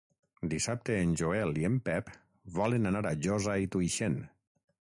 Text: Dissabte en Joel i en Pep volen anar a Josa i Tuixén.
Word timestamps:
Dissabte 0.53 0.93
en 1.01 1.11
Joel 1.21 1.59
i 1.63 1.67
en 1.69 1.75
Pep 1.89 2.09
volen 2.57 2.93
anar 2.93 3.05
a 3.11 3.15
Josa 3.27 3.59
i 3.65 3.69
Tuixén. 3.77 4.17